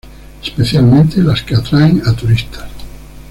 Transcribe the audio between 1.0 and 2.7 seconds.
las que atraen a turistas.